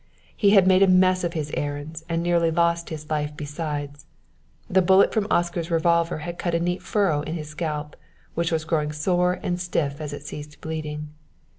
[0.35, 4.07] He had made a mess of his errands and nearly lost his life besides.
[4.67, 7.95] The bullet from Oscar's revolver had cut a neat furrow in his scalp,
[8.33, 11.09] which was growing sore and stiff as it ceased bleeding.